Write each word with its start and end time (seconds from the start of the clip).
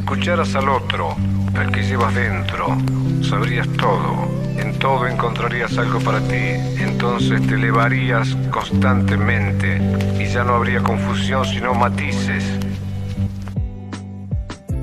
escucharas 0.00 0.54
al 0.54 0.68
otro, 0.68 1.14
al 1.54 1.70
que 1.70 1.82
llevas 1.82 2.14
dentro, 2.14 2.76
sabrías 3.22 3.68
todo. 3.78 4.28
En 4.56 4.78
todo 4.78 5.06
encontrarías 5.06 5.76
algo 5.78 6.00
para 6.00 6.20
ti. 6.20 6.56
Entonces 6.80 7.46
te 7.46 7.54
elevarías 7.54 8.34
constantemente 8.50 9.80
y 10.18 10.26
ya 10.26 10.42
no 10.42 10.54
habría 10.54 10.82
confusión 10.82 11.44
sino 11.44 11.74
matices. 11.74 12.44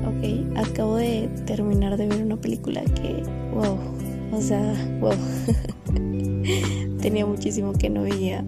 Ok, 0.06 0.56
acabo 0.56 0.96
de 0.96 1.28
terminar 1.46 1.96
de 1.96 2.06
ver 2.06 2.22
una 2.22 2.36
película 2.36 2.80
que, 2.94 3.22
wow, 3.52 3.78
o 4.32 4.40
sea, 4.40 4.74
wow. 5.00 5.14
Tenía 7.02 7.26
muchísimo 7.26 7.72
que 7.72 7.90
no 7.90 8.02
veía. 8.02 8.44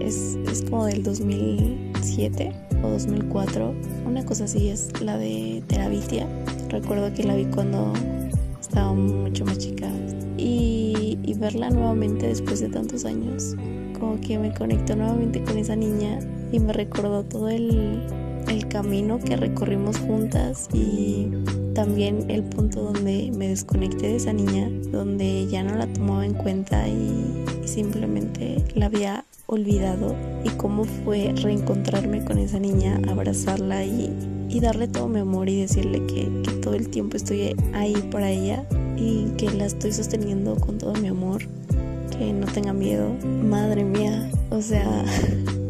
Es, 0.00 0.38
es 0.46 0.62
como 0.62 0.86
del 0.86 1.02
2007 1.02 2.52
o 2.82 2.88
2004. 2.88 3.74
Una 4.06 4.24
cosa 4.24 4.44
así 4.44 4.68
es 4.68 5.00
la 5.00 5.18
de 5.18 5.62
Terabitia. 5.66 6.26
Recuerdo 6.68 7.12
que 7.14 7.24
la 7.24 7.36
vi 7.36 7.44
cuando 7.46 7.92
estaba 8.60 8.92
mucho 8.92 9.44
más 9.44 9.58
chica. 9.58 9.88
Y, 10.38 11.18
y 11.22 11.34
verla 11.34 11.70
nuevamente 11.70 12.26
después 12.26 12.60
de 12.60 12.68
tantos 12.68 13.04
años, 13.04 13.54
como 13.98 14.20
que 14.20 14.38
me 14.38 14.52
conectó 14.52 14.96
nuevamente 14.96 15.42
con 15.44 15.58
esa 15.58 15.76
niña 15.76 16.18
y 16.50 16.58
me 16.58 16.72
recordó 16.72 17.22
todo 17.22 17.48
el, 17.48 18.02
el 18.48 18.68
camino 18.68 19.18
que 19.18 19.36
recorrimos 19.36 19.98
juntas 19.98 20.68
y 20.72 21.28
también 21.74 22.30
el 22.30 22.42
punto 22.42 22.82
donde 22.82 23.32
me 23.36 23.48
desconecté 23.48 24.08
de 24.08 24.16
esa 24.16 24.32
niña, 24.32 24.68
donde 24.90 25.46
ya 25.46 25.62
no 25.62 25.74
la 25.76 25.86
tomaba 25.86 26.24
en 26.24 26.34
cuenta 26.34 26.86
y, 26.88 27.44
simplemente 27.64 28.62
la 28.74 28.86
había 28.86 29.24
olvidado 29.46 30.14
y 30.44 30.48
cómo 30.50 30.84
fue 30.84 31.32
reencontrarme 31.42 32.24
con 32.24 32.38
esa 32.38 32.58
niña, 32.58 33.00
abrazarla 33.08 33.84
y, 33.84 34.10
darle 34.60 34.86
todo 34.86 35.08
mi 35.08 35.18
amor 35.18 35.48
y 35.48 35.62
decirle 35.62 36.06
que, 36.06 36.30
que, 36.44 36.52
todo 36.60 36.74
el 36.74 36.88
tiempo 36.88 37.16
estoy 37.16 37.56
ahí 37.72 37.96
para 38.12 38.30
ella 38.30 38.64
y 38.96 39.24
que 39.36 39.50
la 39.50 39.64
estoy 39.64 39.92
sosteniendo 39.92 40.54
con 40.54 40.78
todo 40.78 40.92
mi 40.94 41.08
amor, 41.08 41.42
que 42.16 42.32
no 42.32 42.46
tenga 42.46 42.72
miedo. 42.72 43.12
Madre 43.24 43.82
mía, 43.82 44.30
o 44.50 44.60
sea, 44.62 45.04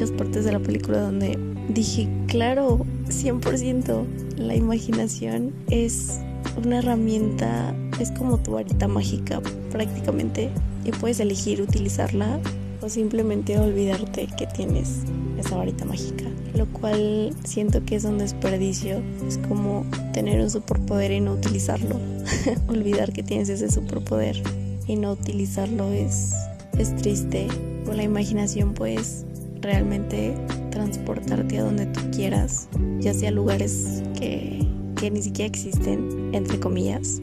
muchas 0.00 0.16
partes 0.16 0.46
de 0.46 0.52
la 0.52 0.60
película 0.60 0.98
donde 0.98 1.38
dije, 1.68 2.08
claro, 2.26 2.86
100%, 3.08 4.06
la 4.38 4.54
imaginación 4.54 5.52
es 5.68 6.20
una 6.56 6.78
herramienta, 6.78 7.74
es 8.00 8.10
como 8.12 8.38
tu 8.38 8.52
varita 8.52 8.88
mágica 8.88 9.42
prácticamente 9.70 10.48
y 10.86 10.92
puedes 10.92 11.20
elegir 11.20 11.60
utilizarla 11.60 12.40
o 12.80 12.88
simplemente 12.88 13.58
olvidarte 13.58 14.26
que 14.38 14.46
tienes 14.46 15.02
esa 15.38 15.58
varita 15.58 15.84
mágica, 15.84 16.24
lo 16.54 16.64
cual 16.68 17.34
siento 17.44 17.84
que 17.84 17.96
es 17.96 18.04
un 18.04 18.16
desperdicio, 18.16 19.02
es 19.28 19.36
como 19.48 19.84
tener 20.14 20.40
un 20.40 20.48
superpoder 20.48 21.12
y 21.12 21.20
no 21.20 21.34
utilizarlo, 21.34 22.00
olvidar 22.68 23.12
que 23.12 23.22
tienes 23.22 23.50
ese 23.50 23.70
superpoder 23.70 24.42
y 24.86 24.96
no 24.96 25.12
utilizarlo 25.12 25.92
es, 25.92 26.32
es 26.78 26.96
triste, 26.96 27.48
con 27.84 27.98
la 27.98 28.02
imaginación 28.02 28.72
pues 28.72 29.26
realmente 29.60 30.34
transportarte 30.70 31.58
a 31.58 31.64
donde 31.64 31.86
tú 31.86 32.00
quieras, 32.10 32.68
ya 33.00 33.12
sea 33.12 33.30
lugares 33.30 34.02
que, 34.18 34.66
que 34.96 35.10
ni 35.10 35.22
siquiera 35.22 35.48
existen, 35.48 36.30
entre 36.32 36.58
comillas, 36.58 37.20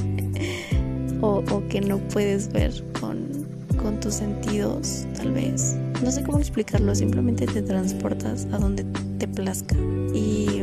o, 1.20 1.42
o, 1.50 1.68
que 1.68 1.80
no 1.80 1.98
puedes 2.08 2.52
ver 2.52 2.72
con, 3.00 3.28
con 3.76 3.98
tus 4.00 4.14
sentidos, 4.14 5.06
tal 5.16 5.32
vez. 5.32 5.76
No 6.02 6.10
sé 6.10 6.22
cómo 6.22 6.38
explicarlo, 6.38 6.94
simplemente 6.94 7.46
te 7.46 7.62
transportas 7.62 8.46
a 8.52 8.58
donde 8.58 8.84
te 9.18 9.26
plazca. 9.26 9.76
Y, 10.14 10.62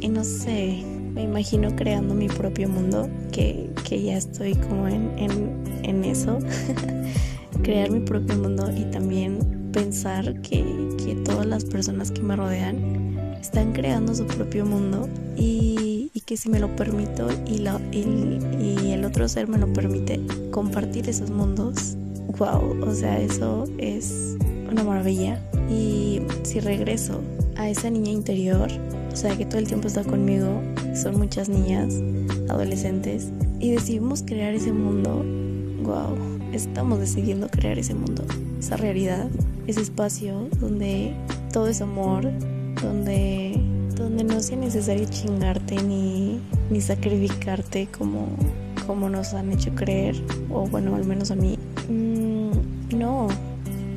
y 0.00 0.08
no 0.08 0.24
sé, 0.24 0.82
me 1.14 1.22
imagino 1.22 1.74
creando 1.76 2.14
mi 2.14 2.28
propio 2.28 2.68
mundo, 2.68 3.08
que, 3.32 3.70
que 3.86 4.02
ya 4.02 4.16
estoy 4.16 4.54
como 4.54 4.88
en, 4.88 5.10
en, 5.18 5.62
en 5.82 6.04
eso. 6.04 6.38
Crear 7.62 7.90
mi 7.90 8.00
propio 8.00 8.36
mundo 8.36 8.70
y 8.74 8.84
también 8.90 9.59
pensar 9.72 10.40
que, 10.42 10.64
que, 11.02 11.14
todas 11.24 11.46
las 11.46 11.64
personas 11.64 12.10
que 12.10 12.22
me 12.22 12.36
rodean 12.36 13.16
están 13.40 13.72
creando 13.72 14.14
su 14.14 14.26
propio 14.26 14.66
mundo 14.66 15.08
y, 15.36 16.10
que 16.26 16.36
si 16.36 16.48
me 16.48 16.60
lo 16.60 16.76
permito 16.76 17.28
y, 17.44 17.58
la, 17.58 17.80
y, 17.90 18.92
el 18.92 19.04
otro 19.04 19.28
ser 19.28 19.48
me 19.48 19.58
lo 19.58 19.72
permite 19.72 20.20
compartir 20.52 21.08
esos 21.08 21.30
mundos, 21.30 21.96
wow, 22.38 22.76
o 22.86 22.94
sea, 22.94 23.20
eso 23.20 23.64
es 23.78 24.36
una 24.70 24.84
maravilla. 24.84 25.40
Y 25.68 26.22
si 26.44 26.60
regreso 26.60 27.20
a 27.56 27.68
esa 27.68 27.90
niña 27.90 28.12
interior, 28.12 28.70
o 29.12 29.16
sea, 29.16 29.36
que 29.36 29.44
todo 29.44 29.58
el 29.58 29.66
tiempo 29.66 29.88
está 29.88 30.04
conmigo, 30.04 30.62
son 30.94 31.18
muchas 31.18 31.48
niñas, 31.48 31.94
adolescentes, 32.48 33.32
y 33.58 33.72
decidimos 33.72 34.22
crear 34.22 34.54
ese 34.54 34.72
mundo, 34.72 35.24
wow, 35.82 36.16
estamos 36.52 36.98
decidiendo 36.98 37.48
crear 37.48 37.78
ese 37.78 37.94
mundo, 37.94 38.24
esa 38.58 38.76
realidad 38.76 39.28
ese 39.70 39.80
espacio 39.82 40.48
donde 40.58 41.14
todo 41.52 41.68
es 41.68 41.80
amor, 41.80 42.30
donde, 42.82 43.60
donde 43.96 44.24
no 44.24 44.40
sea 44.40 44.56
necesario 44.56 45.06
chingarte 45.08 45.82
ni, 45.82 46.40
ni 46.70 46.80
sacrificarte 46.80 47.88
como, 47.96 48.28
como 48.86 49.08
nos 49.08 49.34
han 49.34 49.52
hecho 49.52 49.74
creer, 49.74 50.16
o 50.50 50.66
bueno, 50.66 50.94
al 50.96 51.04
menos 51.04 51.30
a 51.30 51.36
mí. 51.36 51.58
Mm, 51.88 52.96
no, 52.98 53.28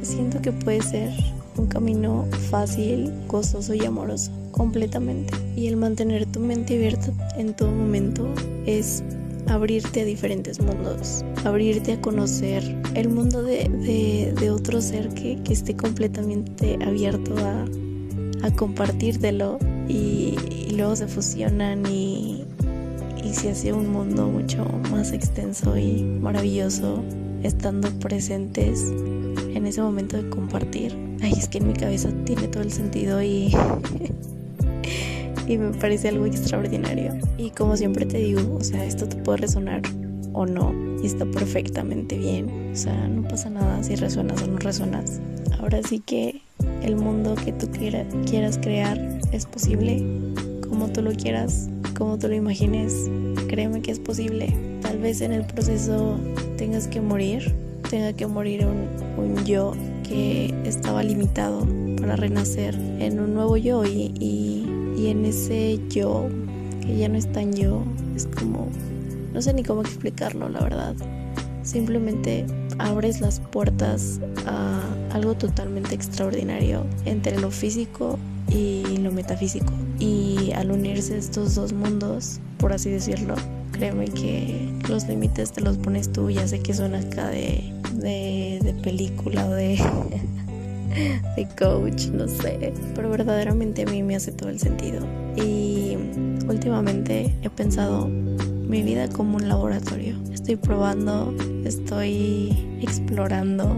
siento 0.02 0.42
que 0.42 0.52
puede 0.52 0.81
ser 0.81 1.12
un 1.58 1.68
camino 1.68 2.25
fácil, 2.50 3.12
gozoso 3.28 3.74
y 3.74 3.86
amoroso, 3.86 4.31
completamente. 4.52 5.34
Y 5.56 5.68
el 5.68 5.78
mantener 5.78 6.25
tu 6.25 6.40
mente 6.40 6.75
abierta 6.75 7.12
en 7.38 7.53
todo 7.53 7.72
momento 7.72 8.28
es 8.66 9.03
abrirte 9.48 10.02
a 10.02 10.06
diferentes 10.06 10.59
mundos, 10.59 11.24
abrirte 11.44 11.94
a 11.94 12.02
conocer 12.02 12.64
el 12.96 13.09
mundo 13.09 13.44
de, 13.44 14.34
de, 14.40 14.50
otro 14.52 14.81
ser 14.81 15.09
que, 15.09 15.42
que, 15.44 15.54
esté 15.54 15.76
completamente 15.76 16.78
abierto 16.86 17.36
a, 17.38 17.66
a 18.46 18.52
compartírtelo 18.52 19.59
y, 19.88 20.36
y, 20.50 20.76
luego 20.76 20.96
se 20.96 21.08
fusionan 21.08 21.86
y, 21.86 22.46
y 23.24 23.34
se 23.34 23.52
hace 23.52 23.74
un 23.74 23.92
mundo 23.92 24.28
mucho 24.28 24.66
más 24.92 25.12
extenso 25.12 25.78
y 25.78 26.04
maravilloso 26.04 27.04
estando 27.44 27.90
presentes 28.00 28.92
en 29.54 29.66
ese 29.66 29.81
momento 29.81 30.22
de 30.22 30.30
compartir. 30.30 30.96
Ay, 31.22 31.34
es 31.38 31.48
que 31.48 31.58
en 31.60 31.68
mi 31.68 31.74
cabeza 31.74 32.10
tiene 32.25 32.48
todo 32.48 32.64
el 32.64 32.72
sentido 32.72 33.22
y 33.22 33.54
y 35.48 35.58
me 35.58 35.72
parece 35.78 36.09
algo 36.09 36.26
extraordinario. 36.26 37.14
Y 37.38 37.50
como 37.52 37.78
siempre 37.78 38.06
te 38.06 38.18
digo, 38.18 38.56
o 38.56 38.64
sea, 38.64 38.86
esto 38.86 39.08
te 39.08 39.18
puede 39.18 39.40
resonar 39.40 39.81
o 40.34 40.46
no 40.46 40.74
y 41.02 41.06
está 41.06 41.26
perfectamente 41.26 42.18
bien. 42.18 42.72
O 42.72 42.76
sea, 42.76 43.08
no 43.08 43.28
pasa 43.28 43.50
nada 43.50 43.84
si 43.84 43.96
resuenas 43.96 44.42
o 44.42 44.48
no 44.48 44.58
resuenas. 44.58 45.22
Ahora 45.59 45.81
sí 45.84 46.00
que 46.00 46.42
el 46.81 46.96
mundo 46.96 47.36
que 47.36 47.52
tú 47.52 47.70
quieras 47.72 48.58
crear 48.58 48.98
es 49.31 49.46
posible, 49.46 50.04
como 50.68 50.90
tú 50.90 51.02
lo 51.02 51.12
quieras, 51.12 51.70
como 51.98 52.18
tú 52.18 52.28
lo 52.28 52.36
imagines. 52.36 53.10
Créeme 53.48 53.81
que 53.81 53.92
es 53.92 54.00
posible. 54.00 54.54
Tal 54.81 54.98
vez 55.00 55.22
en 55.22 55.31
el 55.31 55.46
proceso 55.46 56.18
tengas 56.58 56.88
que 56.88 57.02
morir, 57.02 57.54
tenga 57.90 58.14
que 58.14 58.28
morir 58.28 58.66
un, 58.66 58.88
un 59.24 59.46
yo 59.46 59.74
que 60.04 60.54
estaba 60.66 61.04
limitado 61.04 61.68
para 62.00 62.16
renacer 62.16 62.75
en 63.00 63.20
un 63.20 63.34
nuevo 63.34 63.56
yo 63.56 63.86
y, 63.86 64.14
y 64.20 64.83
y 64.98 65.08
en 65.08 65.26
ese 65.26 65.80
yo, 65.90 66.28
que 66.81 66.98
ya 66.98 67.09
no 67.09 67.18
es 67.18 67.31
tan 67.31 67.54
yo, 67.54 67.84
es 68.16 68.28
como, 68.28 68.68
no 69.34 69.42
sé 69.42 69.54
ni 69.54 69.64
cómo 69.64 69.81
explicarlo, 69.81 70.50
la 70.50 70.62
verdad. 70.62 70.96
Simplemente 71.64 72.46
abres 72.78 73.22
las 73.22 73.40
puertas 73.40 74.20
a 74.46 74.81
algo 75.12 75.36
totalmente 75.36 75.96
extraordinario 75.96 76.86
entre 77.06 77.40
lo 77.40 77.52
físico 77.52 78.20
y 78.50 78.98
lo 78.98 79.12
metafísico. 79.12 79.72
Y 80.00 80.51
al 80.56 80.72
unirse 80.72 81.18
estos 81.18 81.56
dos 81.56 81.72
mundos, 81.72 82.40
por 82.57 82.74
así 82.74 82.90
decirlo, 82.90 83.36
créeme 83.72 84.06
que 84.06 84.69
los 84.90 85.07
límites 85.07 85.51
te 85.51 85.62
los 85.62 85.78
pones 85.78 86.12
tú. 86.12 86.30
Ya 86.30 86.48
sé 86.48 86.60
que 86.60 86.74
suena 86.74 87.00
acá 87.00 87.28
de, 87.28 87.74
de, 87.94 88.60
de 88.62 88.74
película 88.81 89.45
o 89.48 89.51
de 89.51 89.78
de 91.36 91.48
coach, 91.57 92.07
no 92.07 92.28
sé, 92.28 92.74
pero 92.95 93.10
verdaderamente 93.10 93.84
a 93.84 93.86
mí 93.86 94.04
me 94.04 94.16
hace 94.16 94.31
todo 94.31 94.50
el 94.50 94.60
sentido. 94.60 95.06
Y 95.36 95.98
últimamente 96.48 97.34
he 97.42 97.50
pensado 97.50 98.07
mi 98.07 98.84
vida 98.84 99.10
como 99.10 99.38
un 99.38 99.48
laboratorio. 99.48 100.16
Estoy 100.31 100.56
probando, 100.56 101.34
estoy 101.66 102.80
explorando, 102.81 103.78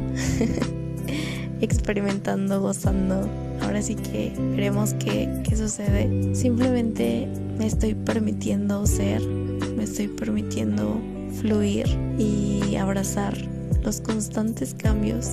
experimentando, 1.62 2.62
gozando. 2.62 3.30
Ahora 3.62 3.82
sí 3.82 3.96
que 3.96 4.34
veremos 4.52 4.94
qué, 4.96 5.30
qué 5.48 5.56
sucede. 5.56 6.36
Simplemente 6.36 7.28
me 7.58 7.68
estoy 7.68 7.94
permitiendo 7.94 8.86
ser, 8.86 9.22
me 9.22 9.84
estoy 9.84 10.08
permitiendo 10.08 11.00
fluir 11.42 11.86
y 12.18 12.76
abrazar 12.76 13.36
los 13.84 14.02
constantes 14.02 14.74
cambios 14.74 15.30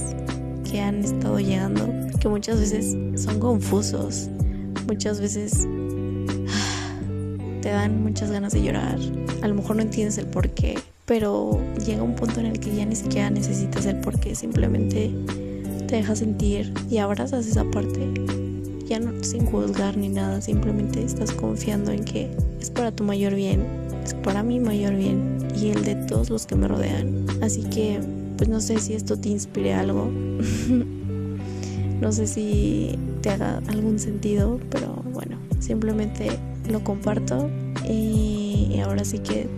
que 0.70 0.80
han 0.80 1.04
estado 1.04 1.38
llegando, 1.38 1.88
que 2.20 2.28
muchas 2.28 2.60
veces 2.60 2.96
son 3.20 3.38
confusos, 3.40 4.28
muchas 4.86 5.20
veces 5.20 5.66
te 7.60 7.68
dan 7.68 8.02
muchas 8.02 8.30
ganas 8.30 8.52
de 8.52 8.62
llorar. 8.62 8.98
A 9.42 9.48
lo 9.48 9.54
mejor 9.54 9.76
no 9.76 9.82
entiendes 9.82 10.18
el 10.18 10.26
por 10.26 10.50
qué, 10.50 10.78
pero 11.06 11.60
llega 11.84 12.02
un 12.02 12.14
punto 12.14 12.40
en 12.40 12.46
el 12.46 12.60
que 12.60 12.74
ya 12.74 12.84
ni 12.84 12.96
siquiera 12.96 13.30
necesitas 13.30 13.86
el 13.86 14.00
por 14.00 14.18
qué, 14.18 14.34
simplemente 14.34 15.12
te 15.86 15.96
dejas 15.96 16.20
sentir 16.20 16.72
y 16.90 16.98
abrazas 16.98 17.46
esa 17.46 17.64
parte. 17.64 18.12
Ya 18.86 18.98
no 18.98 19.22
sin 19.22 19.46
juzgar 19.46 19.96
ni 19.96 20.08
nada, 20.08 20.40
simplemente 20.40 21.02
estás 21.02 21.32
confiando 21.32 21.92
en 21.92 22.04
que 22.04 22.30
es 22.60 22.70
para 22.70 22.92
tu 22.92 23.04
mayor 23.04 23.34
bien, 23.34 23.66
para 24.22 24.42
mi 24.42 24.60
mayor 24.60 24.94
bien 24.94 25.48
y 25.56 25.70
el 25.70 25.84
de 25.84 25.94
todos 25.94 26.30
los 26.30 26.46
que 26.46 26.56
me 26.56 26.68
rodean. 26.68 27.26
Así 27.42 27.62
que, 27.64 28.00
pues 28.36 28.48
no 28.48 28.60
sé 28.60 28.78
si 28.78 28.94
esto 28.94 29.18
te 29.18 29.28
inspire 29.28 29.74
algo. 29.74 30.10
no 32.00 32.12
sé 32.12 32.26
si 32.26 32.98
te 33.20 33.30
haga 33.30 33.62
algún 33.68 33.98
sentido, 33.98 34.60
pero 34.70 35.02
bueno, 35.12 35.38
simplemente 35.60 36.30
lo 36.68 36.82
comparto 36.82 37.48
y 37.88 38.78
ahora 38.84 39.04
sí 39.04 39.18
que 39.18 39.48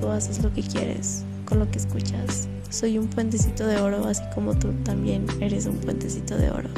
tú 0.00 0.08
haces 0.08 0.42
lo 0.42 0.52
que 0.52 0.62
quieres 0.62 1.24
con 1.44 1.58
lo 1.58 1.70
que 1.70 1.78
escuchas. 1.78 2.48
Soy 2.70 2.98
un 2.98 3.06
puentecito 3.08 3.66
de 3.66 3.78
oro, 3.78 4.06
así 4.06 4.22
como 4.34 4.58
tú 4.58 4.72
también 4.84 5.26
eres 5.40 5.66
un 5.66 5.76
puentecito 5.76 6.36
de 6.36 6.50
oro. 6.50 6.70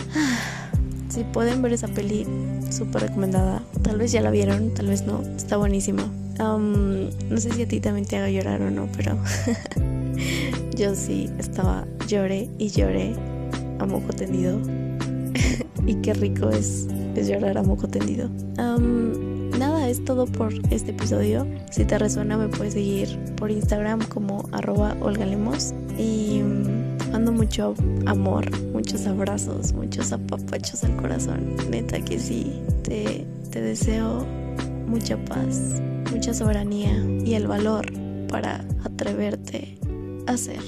Si 1.15 1.23
pueden 1.23 1.63
ver 1.63 1.73
esa 1.73 1.87
peli, 1.87 2.27
súper 2.71 3.03
recomendada. 3.03 3.63
Tal 3.83 3.99
vez 3.99 4.11
ya 4.11 4.21
la 4.21 4.33
vieron, 4.33 4.75
tal 4.75 4.89
vez 4.89 5.07
no. 5.07 5.23
Está 5.37 5.57
buenísima. 5.57 6.11
no 6.41 7.37
sé 7.37 7.53
si 7.53 7.63
a 7.63 7.69
ti 7.69 7.79
también 7.79 8.05
te 8.05 8.17
haga 8.17 8.31
llorar 8.31 8.61
o 8.63 8.71
no, 8.73 8.89
pero 8.97 9.17
yo 10.77 10.97
sí 10.97 11.31
estaba, 11.39 11.87
lloré 12.09 12.49
y 12.59 12.69
lloré 12.71 13.15
a 13.79 13.87
moco 13.87 14.13
tendido. 14.13 14.59
y 15.87 15.95
qué 16.03 16.15
rico 16.15 16.51
es, 16.51 16.89
es 17.15 17.29
llorar 17.29 17.59
a 17.59 17.63
moco 17.63 17.87
tendido 17.87 18.29
nada, 19.59 19.89
es 19.89 20.05
todo 20.05 20.27
por 20.27 20.53
este 20.71 20.91
episodio. 20.91 21.47
Si 21.71 21.85
te 21.85 21.99
resuena 21.99 22.37
me 22.37 22.49
puedes 22.49 22.75
seguir 22.75 23.19
por 23.37 23.51
Instagram 23.51 24.01
como 24.09 24.49
arroba 24.53 24.97
olgalemos 25.01 25.73
y 25.99 26.43
mucho 27.33 27.75
amor, 28.07 28.45
muchos 28.73 29.07
abrazos, 29.07 29.73
muchos 29.73 30.13
apapachos 30.13 30.85
al 30.85 30.97
corazón. 30.97 31.57
Neta 31.71 32.01
que 32.01 32.19
sí, 32.19 32.63
te, 32.83 33.27
te 33.51 33.61
deseo 33.61 34.27
mucha 34.87 35.17
paz, 35.25 35.81
mucha 36.11 36.35
soberanía 36.35 36.93
y 37.25 37.35
el 37.35 37.47
valor 37.47 37.87
para 38.29 38.65
atreverte 38.85 39.79
a 40.27 40.37
ser. 40.37 40.63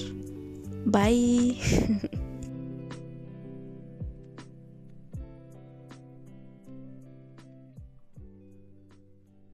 Bye. 0.84 1.58